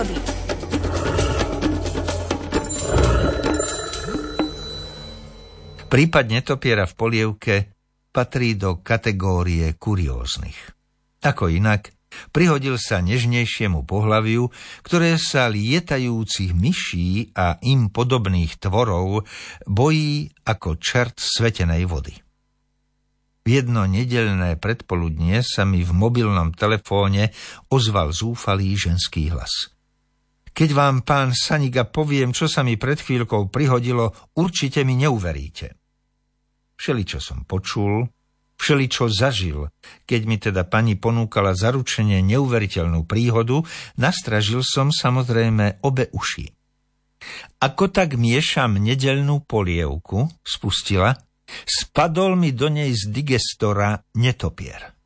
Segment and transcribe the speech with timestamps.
[0.00, 0.16] prírody.
[5.90, 7.54] Prípad netopiera v polievke
[8.14, 10.56] patrí do kategórie kurióznych.
[11.20, 11.90] Ako inak,
[12.30, 14.48] prihodil sa nežnejšiemu pohľaviu,
[14.86, 19.26] ktoré sa lietajúcich myší a im podobných tvorov
[19.66, 22.14] bojí ako čert svetenej vody.
[23.40, 27.34] V jedno nedelné predpoludnie sa mi v mobilnom telefóne
[27.66, 29.79] ozval zúfalý ženský hlas.
[30.60, 35.72] Keď vám, pán Saniga, poviem, čo sa mi pred chvíľkou prihodilo, určite mi neuveríte.
[36.76, 38.04] Všeličo som počul,
[38.60, 39.72] všeličo zažil.
[40.04, 43.64] Keď mi teda pani ponúkala zaručenie neuveriteľnú príhodu,
[43.96, 46.52] nastražil som samozrejme obe uši.
[47.64, 51.16] Ako tak miešam nedelnú polievku, spustila,
[51.64, 54.99] Spadol mi do nej z digestora netopier.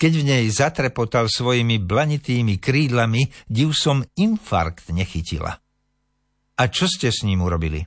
[0.00, 5.60] Keď v nej zatrepotal svojimi blanitými krídlami, div som infarkt nechytila.
[6.56, 7.84] A čo ste s ním urobili?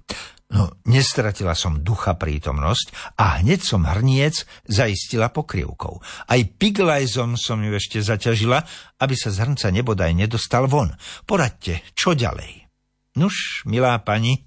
[0.54, 5.98] No, nestratila som ducha prítomnosť a hneď som hrniec zaistila pokrivkou.
[6.30, 8.62] Aj piglajzom som ju ešte zaťažila,
[9.02, 10.94] aby sa z hrnca nebodaj nedostal von.
[11.26, 12.70] Poradte, čo ďalej?
[13.18, 14.46] Nuž, milá pani,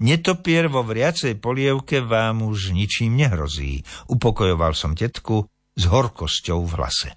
[0.00, 5.44] Netopier vo vriacej polievke vám už ničím nehrozí, upokojoval som tetku
[5.76, 7.10] s horkosťou v hlase.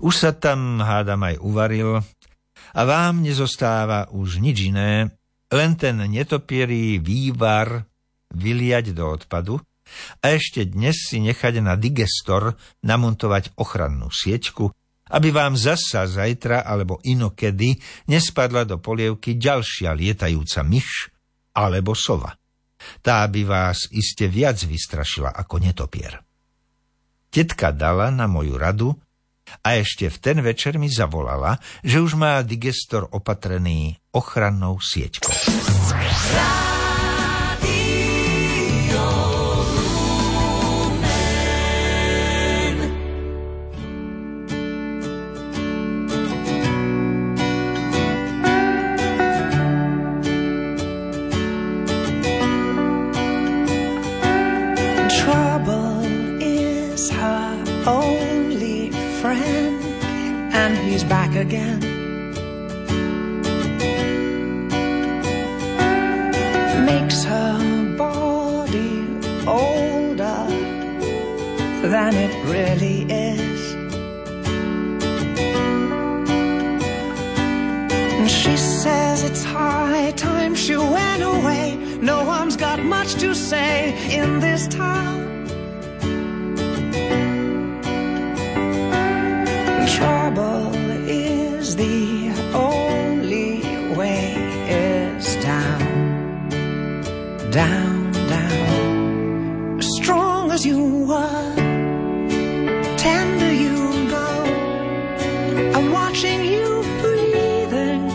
[0.00, 2.00] Už sa tam, hádam, aj uvaril
[2.72, 5.12] a vám nezostáva už nič iné,
[5.52, 7.84] len ten netopierý vývar
[8.32, 9.60] vyliať do odpadu
[10.24, 14.72] a ešte dnes si nechať na digestor namontovať ochrannú sieťku,
[15.12, 17.76] aby vám zasa zajtra alebo inokedy
[18.08, 21.12] nespadla do polievky ďalšia lietajúca myš,
[21.52, 22.32] alebo sova.
[23.04, 26.31] Tá by vás iste viac vystrašila ako netopier.
[27.32, 28.92] Tetka dala na moju radu
[29.64, 35.32] a ešte v ten večer mi zavolala, že už má digestor opatrený ochrannou sieťkou.
[60.92, 61.80] He's back again.
[66.84, 68.92] Makes her body
[69.46, 70.40] older
[71.94, 73.74] than it really is.
[78.18, 81.76] And she says it's high time she went away.
[82.02, 83.74] No one's got much to say
[84.14, 85.31] in this town.
[97.52, 99.78] Down, down.
[99.78, 101.54] As strong as you are,
[102.96, 103.76] tender you
[104.08, 104.28] go.
[105.76, 108.08] I'm watching you breathing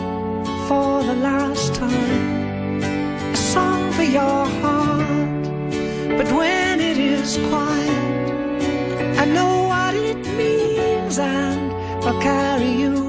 [0.68, 2.82] for the last time.
[3.32, 5.44] A song for your heart,
[6.18, 8.32] but when it is quiet,
[9.20, 11.20] I know what it means.
[11.20, 11.72] And
[12.04, 13.07] I'll carry you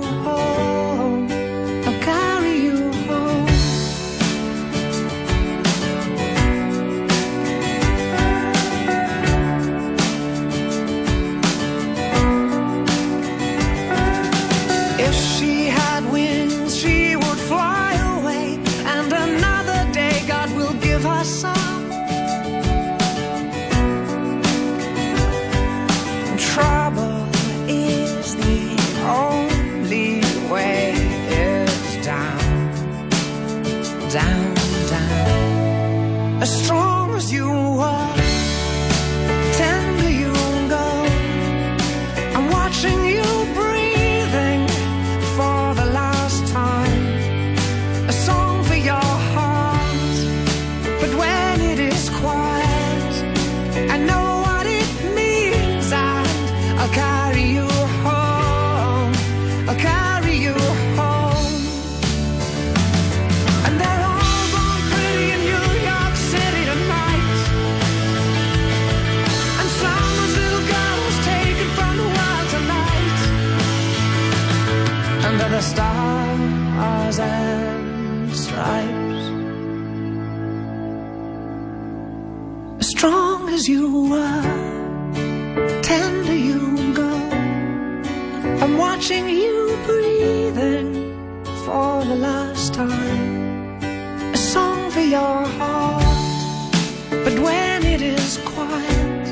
[36.41, 37.51] As strong as you
[37.81, 38.28] are,
[83.59, 84.43] as you are,
[85.83, 87.13] tender you go.
[88.63, 90.89] I'm watching you breathing
[91.65, 93.83] for the last time.
[94.33, 96.05] A song for your heart.
[97.25, 99.27] But when it is quiet,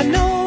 [0.00, 0.37] I know